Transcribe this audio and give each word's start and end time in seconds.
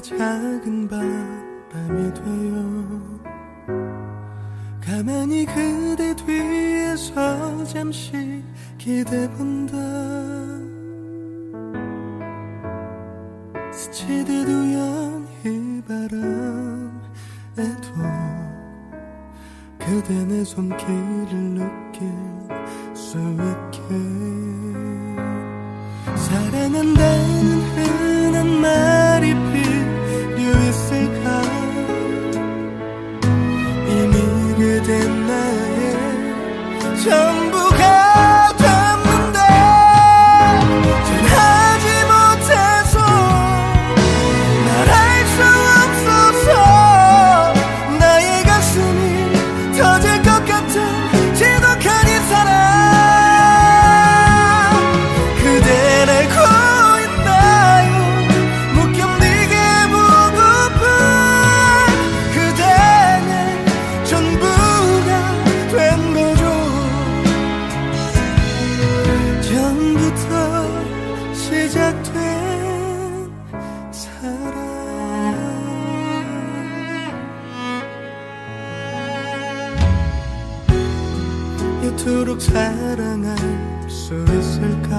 작은 0.00 0.88
바람이 0.88 2.14
돼요 2.14 3.18
가만히 4.80 5.44
그대 5.44 6.16
뒤에서 6.16 7.62
잠시 7.64 8.42
기대본다. 8.78 9.76
스치듯 13.70 14.48
우연히 14.48 15.82
바람에도 15.86 16.22
그대 19.78 20.24
내 20.24 20.42
손길 20.44 20.86
그대 34.88 35.06
나의 35.06 35.92
전부. 37.04 37.57
사랑할 82.88 83.36
수 83.86 84.14
있을까? 84.14 84.98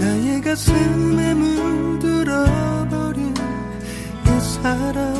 나의 0.00 0.40
가슴에 0.40 1.32
물들어버린 1.34 3.32
이 4.26 4.40
사랑 4.40 5.14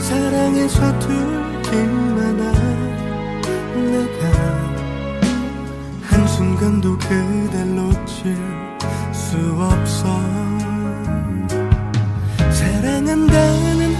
사랑에 0.00 0.66
서툴기만 0.66 2.40
한 2.40 2.52
내가. 3.92 4.20
한순간도 6.02 6.98
그댈 6.98 7.76
놓칠 7.76 8.36
수 9.12 9.36
없어. 9.56 10.20
사랑한다는 12.50 13.91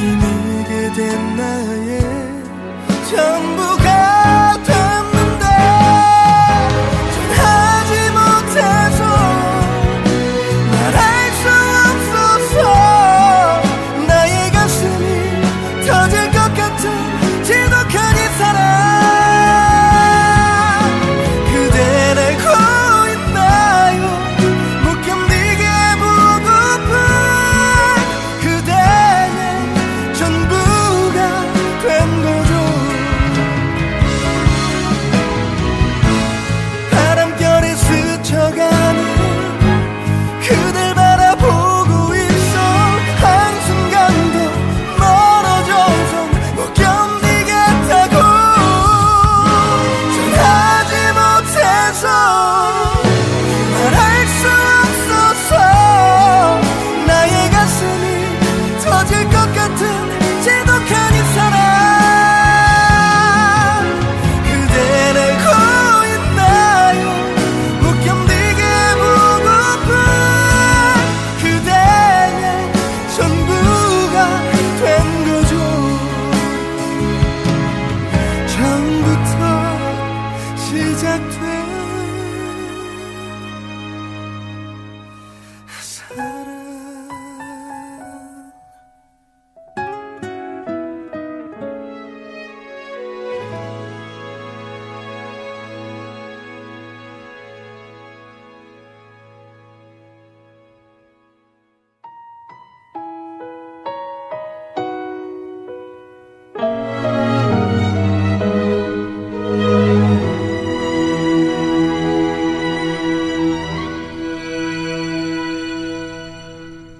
내게 0.00 0.92
된 0.94 1.36
나의 1.36 2.00
전부가 3.10 3.87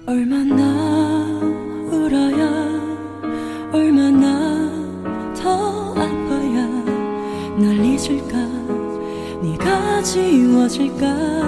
얼마나 0.09 0.63
울어야 1.91 2.49
얼마나 3.71 4.71
더 5.35 5.91
아파야 5.91 6.65
널 7.55 7.85
잊을까? 7.85 8.35
네가 9.43 10.01
지워질까? 10.01 11.38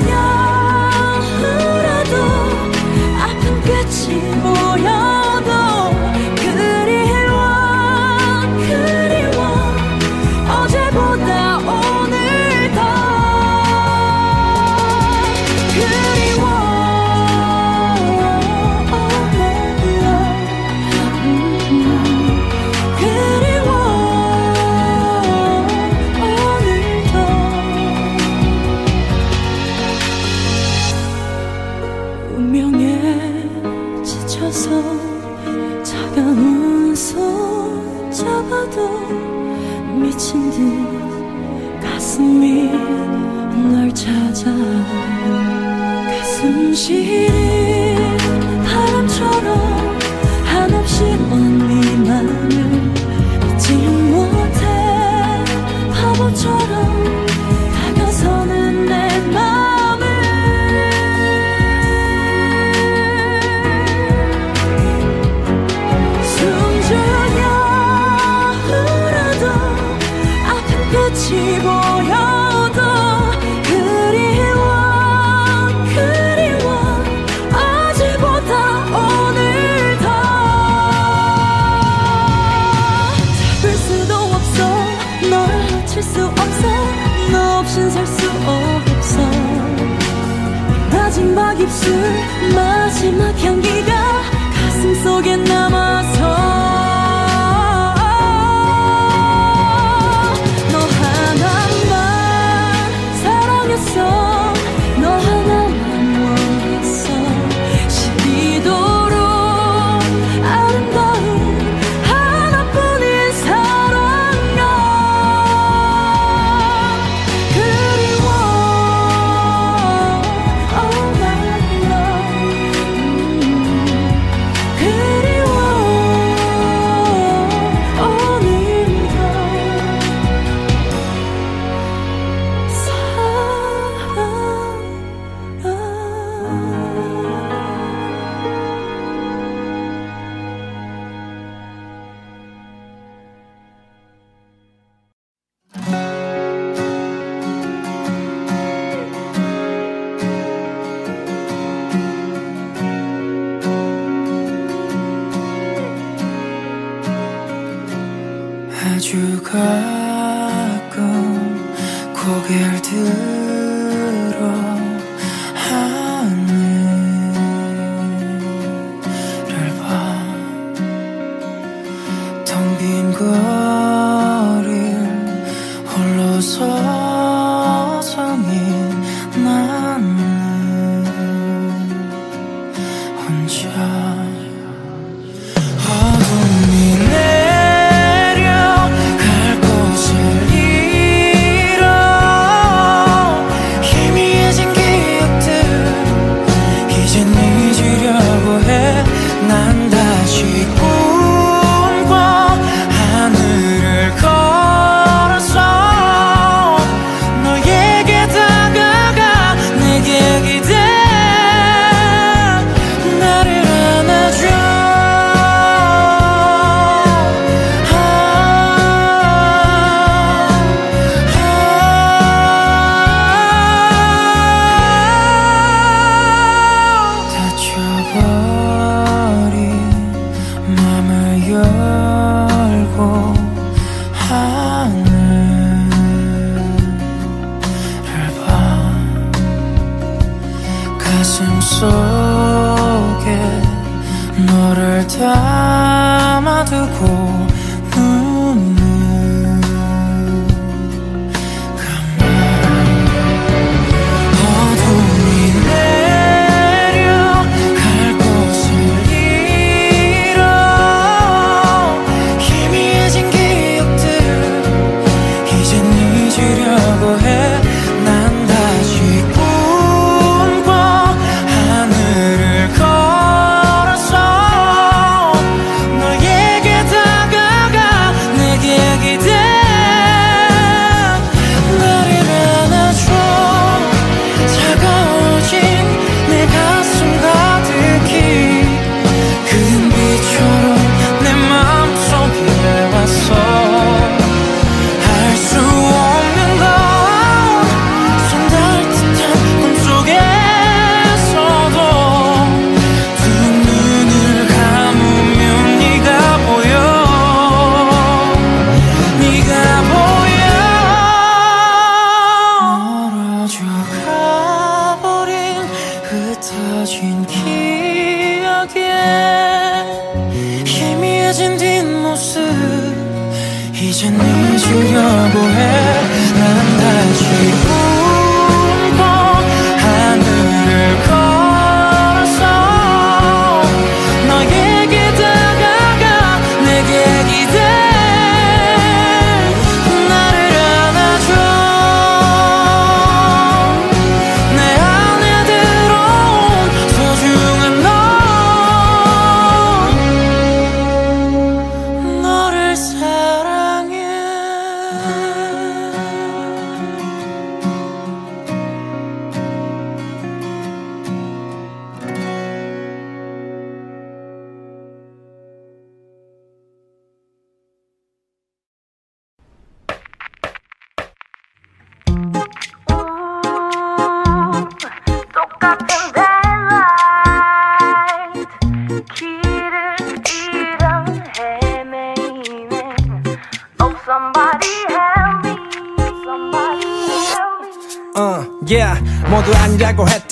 Señor. 0.00 0.29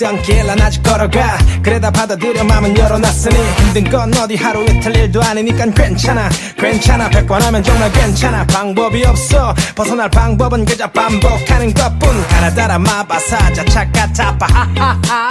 아니라고 0.09 0.17
했던 0.17 0.21
길 0.23 0.45
난 0.45 0.59
아직 0.61 0.81
걸어가. 0.81 1.37
그래다 1.61 1.91
받아들여 1.91 2.43
맘은 2.43 2.75
열어놨으니. 2.77 3.35
힘든 3.57 3.89
건 3.89 4.13
어디 4.17 4.35
하루 4.35 4.63
이틀 4.63 4.95
일도 4.95 5.21
아니니까 5.21 5.65
괜찮아. 5.65 6.29
괜찮아. 6.57 7.09
백번 7.09 7.41
하면 7.43 7.61
정말 7.63 7.91
괜찮아. 7.91 8.45
방법이 8.47 9.05
없어. 9.05 9.53
벗어날 9.75 10.09
방법은 10.09 10.65
그저 10.65 10.87
반복하는 10.87 11.73
것뿐. 11.73 12.09
하나 12.29 12.53
따라 12.53 12.79
마바사자 12.79 13.63
착가 13.65 14.11
타파 14.13 14.47
하하하 14.47 15.29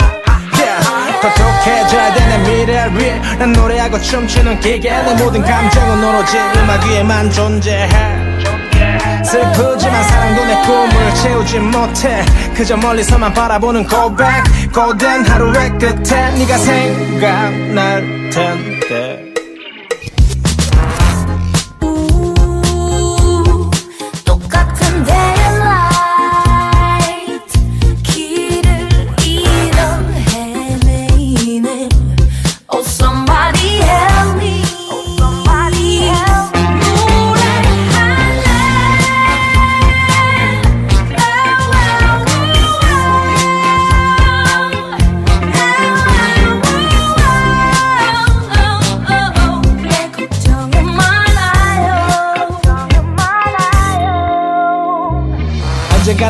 yeah. 0.52 1.20
똑똑해져야 1.20 2.14
되는 2.14 2.42
미래를 2.44 2.99
위해 2.99 3.18
난 3.38 3.52
노래하고 3.52 4.00
춤추는 4.00 4.61
기계 4.61 4.90
내 4.90 5.14
모든 5.14 5.42
감정은 5.42 6.04
오로지 6.04 6.37
음악 6.56 6.85
위에만 6.85 7.30
존재해 7.32 8.27
슬프지만 9.28 10.04
사랑도 10.04 10.44
내 10.44 10.54
꿈을 10.66 11.14
채우지 11.14 11.58
못해. 11.61 12.25
그저 12.54 12.76
멀리서만 12.76 13.32
바라보는 13.35 13.87
고백. 13.87 14.26
고된 14.73 15.25
하루의 15.26 15.70
끝에 15.78 16.30
네가 16.38 16.56
생각날 16.58 18.30
텐데 18.30 19.27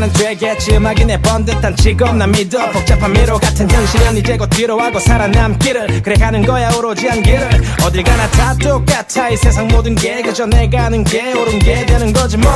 언젠가는 0.09 0.13
되겠지 0.13 0.77
음악이 0.77 1.05
내 1.05 1.19
번 1.19 1.45
듯한 1.45 1.75
직업 1.77 2.17
난 2.17 2.31
믿어 2.31 2.71
복잡한 2.71 3.13
미로 3.13 3.39
같은 3.39 3.69
현실은 3.71 4.17
이제 4.17 4.37
곧 4.37 4.49
뒤로하고 4.51 4.99
살아남기를 5.01 6.03
그래 6.03 6.15
가는 6.15 6.45
거야 6.45 6.71
오로지 6.77 7.07
한 7.09 7.23
길을 7.23 7.49
어딜 7.85 8.03
가나 8.05 8.29
다 8.31 8.55
똑같아 8.55 9.29
이 9.31 9.37
세상 9.37 9.69
모든 9.69 9.95
게 9.95 10.23
그저 10.23 10.47
내가 10.47 10.87
아는 10.87 11.05
게 11.05 11.33
옳은 11.33 11.59
게 11.59 11.85
되는 11.85 12.13
거지 12.13 12.37
뭐 12.37 12.51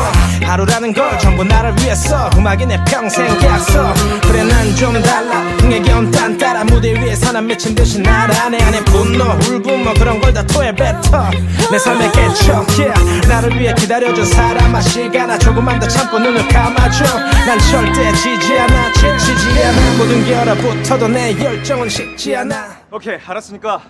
하루라는 0.44 0.92
걸 0.94 1.18
전부 1.18 1.44
나를 1.44 1.74
위해서 1.82 2.30
음악이 2.36 2.66
내 2.66 2.78
평생 2.86 3.26
계약서 3.38 3.92
그래 4.22 4.44
난 4.44 4.72
좀 4.76 5.00
달라 5.02 5.44
겨운 5.84 6.10
딴 6.10 6.38
따라 6.38 6.64
무대 6.64 6.94
위에서 6.94 7.32
난 7.32 7.46
미친 7.46 7.74
듯이 7.74 8.00
날아 8.00 8.48
내 8.48 8.58
안에 8.62 8.80
분노 8.84 9.24
울분 9.48 9.84
뭐 9.84 9.92
그런 9.94 10.20
걸 10.20 10.32
다 10.32 10.42
토해 10.46 10.74
뱉어 10.74 11.30
내 11.70 11.78
삶의 11.78 12.10
개척 12.12 12.66
yeah. 12.78 13.28
나를 13.28 13.60
위해 13.60 13.74
기다려준 13.74 14.24
사람아 14.24 14.80
시간아 14.80 15.36
조금만 15.38 15.78
더 15.78 15.86
참고 15.86 16.18
눈을 16.18 16.48
감아줘 16.48 17.04
난 17.44 17.58
절대 17.58 18.12
지지 18.12 18.58
않아 18.58 18.92
지치지 18.92 19.64
않아. 19.64 19.98
모든 19.98 20.24
게 20.24 20.36
얼어붙어도 20.36 21.08
내 21.08 21.36
열정은 21.42 21.88
식지 21.88 22.36
않아. 22.36 22.76
오케이 22.92 23.18
알았으니까 23.26 23.82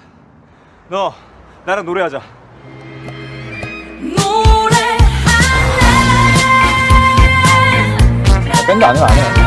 너 0.88 1.14
나랑 1.66 1.84
노래하자. 1.84 2.22
밴드 8.66 8.84
아니면 8.84 9.08
안 9.08 9.18
해. 9.18 9.41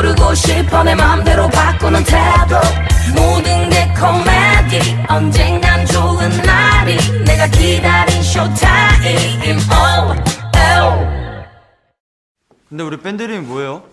부르고 0.00 0.34
싶어 0.34 0.82
내 0.82 0.94
맘대로 0.94 1.46
바꾸는 1.48 2.02
태도. 2.04 2.56
모든 3.14 3.68
게 3.68 3.86
코미디 3.92 5.04
언젠간 5.10 5.84
좋은 5.84 6.30
날이. 6.42 6.96
내가 7.24 7.46
기다린 7.48 8.22
쇼타임. 8.22 9.58
Oh, 9.68 10.16
oh. 10.56 11.06
근데 12.70 12.82
우리 12.82 12.96
밴드 12.96 13.22
이름이 13.22 13.46
뭐예요? 13.46 13.84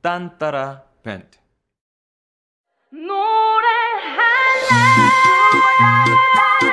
딴따라 0.00 0.82
밴드. 1.02 1.26
내 6.60 6.67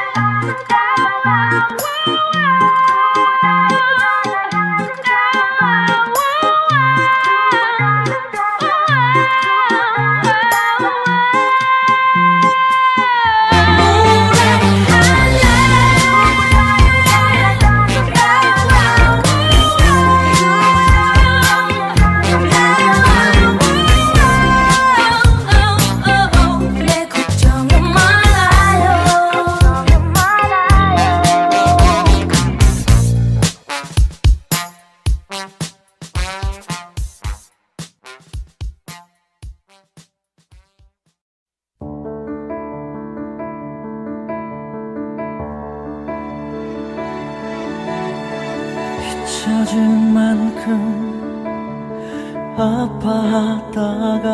아파하다가 52.57 54.29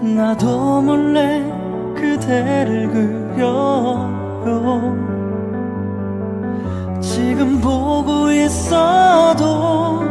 나도 0.00 0.80
몰래 0.80 1.42
그대를 1.96 2.88
그려요. 2.92 4.94
지금 7.00 7.60
보고 7.60 8.30
있어도 8.30 10.04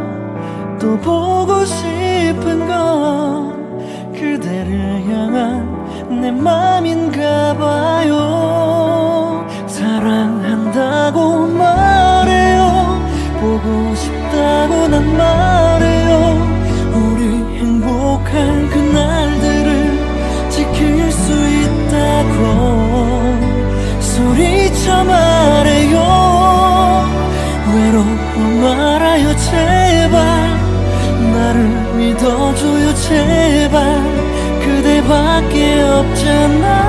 또 0.78 0.98
보고 0.98 1.64
싶은 1.64 2.68
건 2.68 4.12
그대를 4.12 5.02
향한 5.08 6.20
내 6.20 6.30
맘인가 6.30 7.54
봐요. 7.54 9.46
사랑한다고 9.66 11.46
말해요. 11.46 13.00
보고 13.40 13.94
싶다고 13.94 14.88
난 14.88 15.16
말 15.16 15.77
말해요. 25.04 25.96
외로워 27.74 28.04
말아요 28.60 29.36
제발. 29.36 30.16
나를 31.32 31.68
믿어줘요 31.96 32.94
제발. 32.94 34.18
그대밖에 34.60 35.82
없잖아 35.82 36.87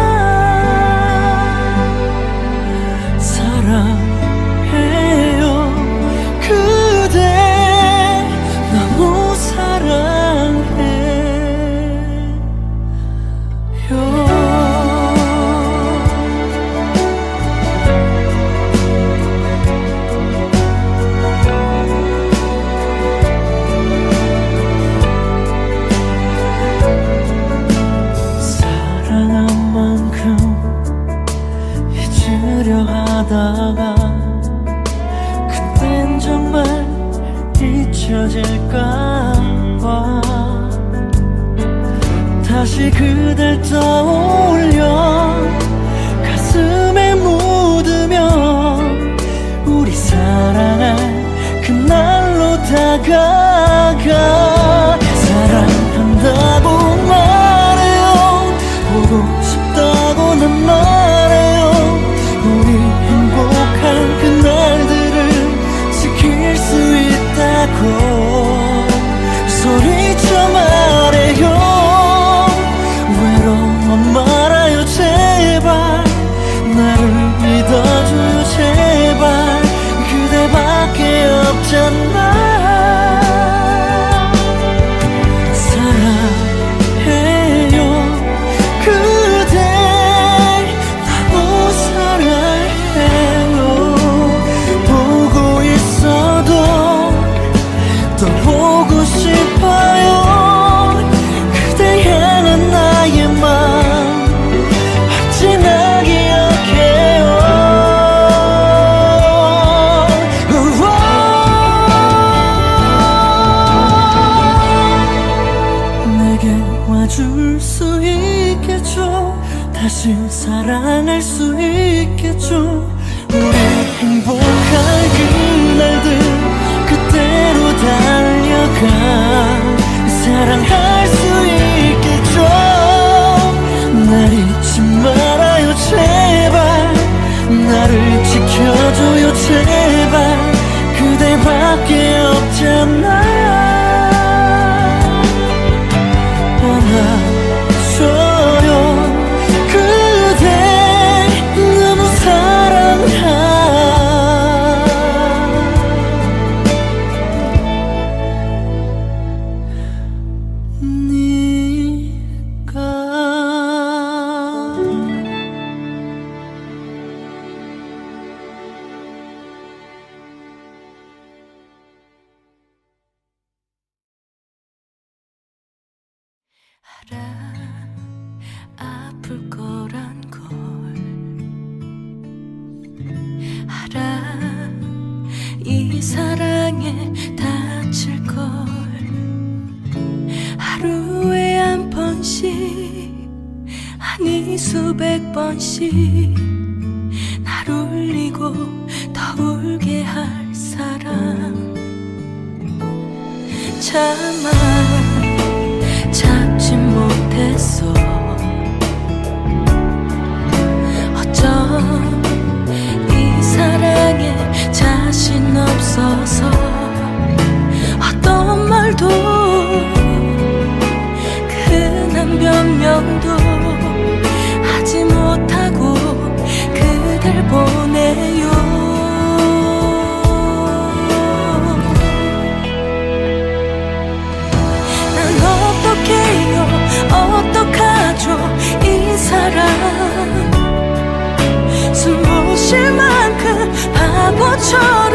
바 244.60 245.09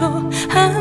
说 0.00 0.79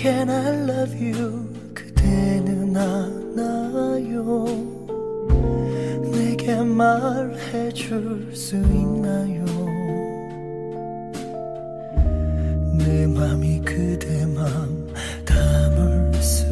can 0.00 0.30
I 0.30 0.50
love 0.64 0.94
you? 0.94 1.46
그대는 1.74 2.74
아나요? 2.74 4.46
내게 6.10 6.56
말해줄 6.56 8.34
수 8.34 8.56
있나요? 8.56 9.44
내 12.78 13.06
맘이 13.06 13.60
그대 13.60 14.24
맘 14.24 14.88
담을 15.26 16.14
수 16.14 16.46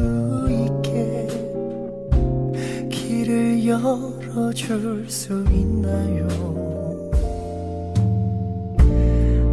있게 0.51 1.27
길을 2.91 3.65
열어줄 3.65 5.09
수 5.09 5.43
있나요? 5.51 6.27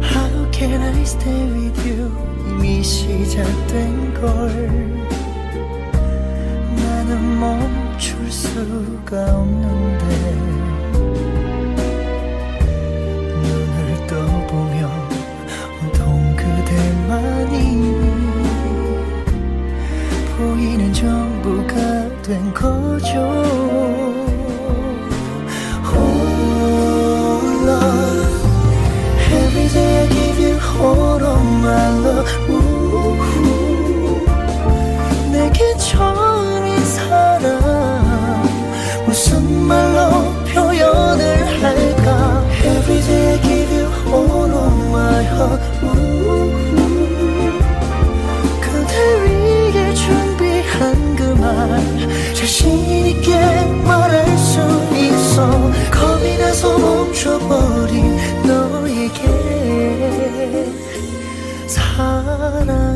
How 0.03 0.51
can 0.51 0.83
I 0.83 1.01
stay 1.01 1.49
with 1.49 1.89
you? 1.89 2.27
이미 2.57 2.81
시작된 2.81 3.86
수가 9.07 9.23
없는데 9.37 10.05
눈을 13.41 14.07
떠보면 14.07 14.91
온통 15.81 16.35
그대만이 16.35 17.55
보이는 20.37 20.93
전부가 20.93 21.73
된 22.21 22.53
거죠 22.53 23.15
Oh 25.95 27.41
love 27.63 28.37
Every 29.31 29.67
day 29.69 30.03
I 30.03 30.07
give 30.09 30.39
you 30.39 30.55
all 30.81 31.23
of 31.23 31.41
my 31.61 31.87
love 31.99 32.56
자신있게 52.33 53.35
말할 53.83 54.37
수 54.37 54.59
있어. 54.95 55.49
겁이 55.91 56.37
나서 56.37 56.77
멈춰버린 56.77 58.17
너에게 58.45 59.21
사랑 61.67 62.86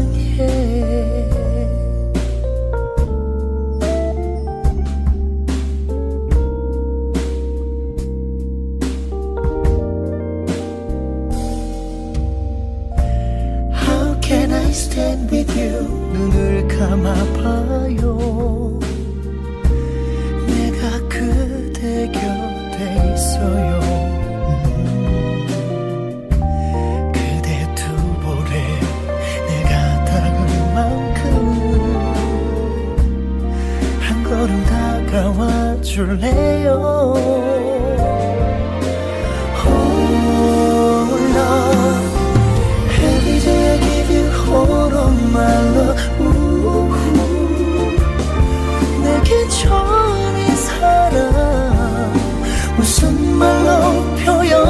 무슨 53.32 53.38
말로 53.38 54.61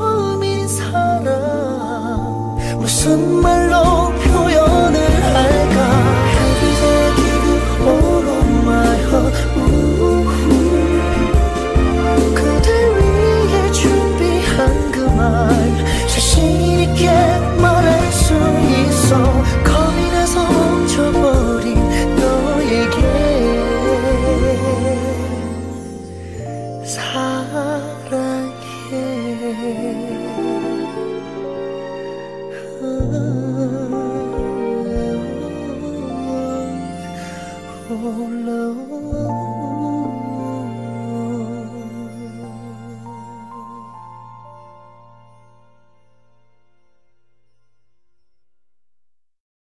처음인 0.00 0.66
사랑 0.66 2.56
무슨 2.78 3.42
말로 3.42 3.99